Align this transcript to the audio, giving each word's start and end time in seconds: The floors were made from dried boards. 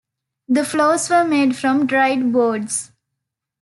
The 0.47 0.65
floors 0.65 1.11
were 1.11 1.23
made 1.23 1.55
from 1.55 1.85
dried 1.85 2.33
boards. 2.33 2.91